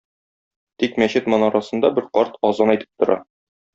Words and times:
Тик 0.83 0.95
мәчет 1.03 1.29
манарасында 1.33 1.91
бер 1.99 2.09
карт 2.19 2.41
азан 2.51 2.73
әйтеп 2.77 2.91
тора. 3.05 3.19